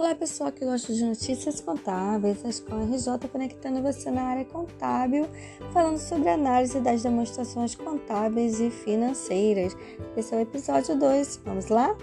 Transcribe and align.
Olá 0.00 0.14
pessoal 0.14 0.50
que 0.50 0.64
gosta 0.64 0.94
de 0.94 1.04
notícias 1.04 1.60
contábeis, 1.60 2.42
a 2.42 2.48
Escola 2.48 2.84
RJ 2.84 3.28
conectando 3.30 3.82
você 3.82 4.10
na 4.10 4.22
área 4.22 4.46
contábil, 4.46 5.28
falando 5.74 5.98
sobre 5.98 6.30
a 6.30 6.34
análise 6.36 6.80
das 6.80 7.02
demonstrações 7.02 7.74
contábeis 7.74 8.60
e 8.60 8.70
financeiras. 8.70 9.76
Esse 10.16 10.34
é 10.34 10.38
o 10.38 10.40
episódio 10.40 10.98
2, 10.98 11.42
vamos 11.44 11.66
lá? 11.66 11.94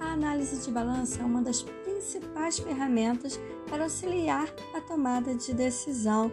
A 0.00 0.14
análise 0.14 0.64
de 0.64 0.70
balança 0.72 1.22
é 1.22 1.24
uma 1.24 1.42
das 1.42 1.62
principais 1.62 2.58
ferramentas 2.58 3.38
para 3.70 3.84
auxiliar 3.84 4.52
a 4.76 4.80
tomada 4.80 5.32
de 5.32 5.54
decisão 5.54 6.28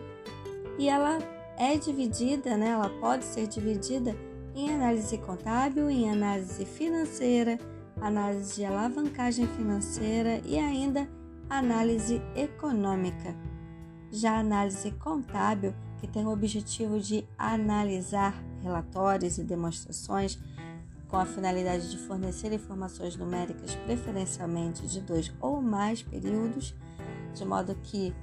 e 0.79 0.89
ela 0.89 1.19
é 1.55 1.77
dividida, 1.77 2.57
né? 2.57 2.69
ela 2.69 2.89
pode 2.99 3.25
ser 3.25 3.45
dividida 3.45 4.15
em 4.55 4.73
análise 4.73 5.19
contábil, 5.19 5.87
em 5.87 6.09
análise 6.09 6.65
financeira, 6.65 7.59
análise 7.99 8.55
de 8.55 8.65
alavancagem 8.65 9.47
financeira 9.47 10.41
e 10.45 10.57
ainda 10.57 11.09
análise 11.49 12.21
econômica. 12.35 13.35
Já 14.11 14.33
a 14.33 14.39
análise 14.39 14.91
contábil, 14.91 15.73
que 15.99 16.07
tem 16.07 16.25
o 16.25 16.31
objetivo 16.31 16.99
de 16.99 17.25
analisar 17.37 18.33
relatórios 18.61 19.37
e 19.37 19.43
demonstrações 19.43 20.39
com 21.07 21.17
a 21.17 21.25
finalidade 21.25 21.91
de 21.91 21.97
fornecer 21.97 22.53
informações 22.53 23.17
numéricas, 23.17 23.75
preferencialmente 23.85 24.87
de 24.87 25.01
dois 25.01 25.31
ou 25.41 25.61
mais 25.61 26.01
períodos, 26.01 26.73
de 27.33 27.45
modo 27.45 27.75
que 27.83 28.15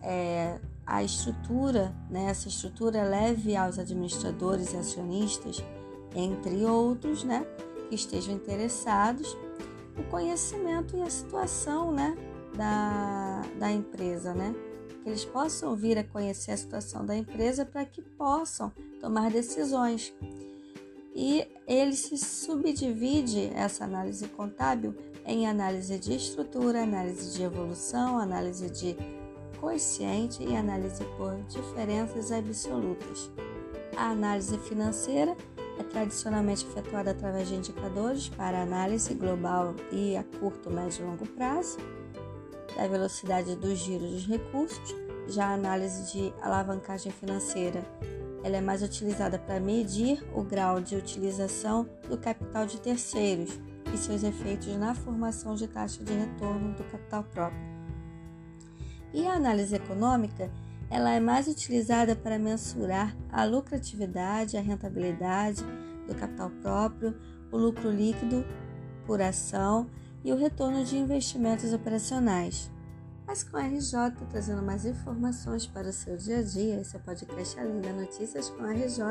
é, 0.00 0.60
a 0.86 1.02
estrutura, 1.02 1.92
né, 2.08 2.26
essa 2.30 2.48
estrutura 2.48 3.02
leve 3.02 3.56
aos 3.56 3.78
administradores 3.78 4.72
e 4.72 4.76
acionistas, 4.76 5.62
entre 6.14 6.64
outros, 6.64 7.24
né, 7.24 7.44
que 7.88 7.94
estejam 7.94 8.34
interessados, 8.34 9.36
o 9.96 10.02
conhecimento 10.10 10.96
e 10.96 11.02
a 11.02 11.10
situação 11.10 11.92
né, 11.92 12.16
da, 12.54 13.42
da 13.58 13.72
empresa, 13.72 14.34
né? 14.34 14.54
Que 15.02 15.08
eles 15.08 15.24
possam 15.24 15.74
vir 15.74 15.98
a 15.98 16.04
conhecer 16.04 16.52
a 16.52 16.56
situação 16.56 17.04
da 17.04 17.16
empresa 17.16 17.64
para 17.64 17.84
que 17.84 18.02
possam 18.02 18.72
tomar 19.00 19.30
decisões. 19.30 20.12
E 21.14 21.46
ele 21.66 21.94
se 21.94 22.16
subdivide 22.16 23.50
essa 23.54 23.84
análise 23.84 24.26
contábil 24.28 24.94
em 25.26 25.46
análise 25.46 25.98
de 25.98 26.14
estrutura, 26.14 26.82
análise 26.82 27.36
de 27.36 27.42
evolução, 27.42 28.18
análise 28.18 28.70
de 28.70 28.96
coeficiente 29.60 30.42
e 30.42 30.54
análise 30.54 31.04
por 31.16 31.36
diferenças 31.48 32.30
absolutas. 32.30 33.30
A 33.96 34.10
análise 34.10 34.56
financeira 34.58 35.36
é 35.78 35.82
tradicionalmente 35.82 36.66
efetuada 36.66 37.12
através 37.12 37.48
de 37.48 37.54
indicadores 37.54 38.28
para 38.28 38.62
análise 38.62 39.14
global 39.14 39.74
e 39.92 40.16
a 40.16 40.24
curto, 40.38 40.70
médio 40.70 41.04
e 41.04 41.06
longo 41.06 41.26
prazo, 41.28 41.78
da 42.76 42.86
velocidade 42.86 43.54
do 43.56 43.74
giro 43.74 44.06
dos 44.06 44.26
recursos. 44.26 44.94
Já 45.28 45.48
a 45.48 45.54
análise 45.54 46.12
de 46.12 46.32
alavancagem 46.42 47.12
financeira 47.12 47.84
ela 48.42 48.56
é 48.56 48.60
mais 48.60 48.82
utilizada 48.82 49.38
para 49.38 49.60
medir 49.60 50.24
o 50.34 50.42
grau 50.42 50.80
de 50.80 50.96
utilização 50.96 51.88
do 52.08 52.16
capital 52.16 52.66
de 52.66 52.80
terceiros 52.80 53.58
e 53.92 53.98
seus 53.98 54.22
efeitos 54.22 54.74
na 54.76 54.94
formação 54.94 55.54
de 55.54 55.66
taxa 55.66 56.04
de 56.04 56.12
retorno 56.12 56.74
do 56.74 56.84
capital 56.84 57.24
próprio. 57.24 57.60
E 59.12 59.26
a 59.26 59.34
análise 59.34 59.74
econômica 59.74 60.50
ela 60.90 61.10
é 61.10 61.20
mais 61.20 61.46
utilizada 61.46 62.16
para 62.16 62.38
mensurar 62.38 63.16
a 63.30 63.44
lucratividade, 63.44 64.56
a 64.56 64.60
rentabilidade 64.60 65.62
do 66.06 66.14
capital 66.14 66.50
próprio, 66.62 67.14
o 67.52 67.56
lucro 67.56 67.90
líquido 67.90 68.44
por 69.06 69.20
ação 69.20 69.86
e 70.24 70.32
o 70.32 70.36
retorno 70.36 70.84
de 70.84 70.96
investimentos 70.96 71.72
operacionais. 71.72 72.70
Mas 73.28 73.44
com 73.44 73.58
a 73.58 73.60
RJ 73.60 73.92
trazendo 74.30 74.62
mais 74.62 74.86
informações 74.86 75.66
para 75.66 75.90
o 75.90 75.92
seu 75.92 76.16
dia 76.16 76.38
a 76.38 76.42
dia, 76.42 76.80
esse 76.80 76.96
é 76.96 76.98
o 76.98 77.02
podcast 77.02 77.60
Alinda 77.60 77.92
Notícias 77.92 78.48
com 78.48 78.64
a 78.64 78.72
RJ, 78.72 79.04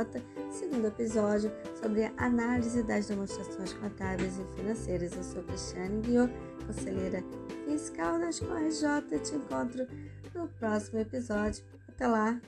segundo 0.50 0.88
episódio 0.88 1.52
sobre 1.80 2.06
a 2.06 2.12
análise 2.18 2.82
das 2.82 3.06
demonstrações 3.06 3.74
contábeis 3.74 4.40
e 4.40 4.56
financeiras. 4.56 5.16
Eu 5.16 5.24
sou 5.24 5.44
Cristiane 5.44 6.02
Guiot, 6.02 6.34
conselheira 6.66 7.24
fiscal 7.66 8.18
da 8.18 8.30
Escola 8.30 8.60
RJ. 8.62 9.20
Te 9.20 9.36
encontro 9.36 9.88
no 10.34 10.48
próximo 10.48 10.98
episódio. 10.98 11.64
Até 11.88 12.08
lá! 12.08 12.42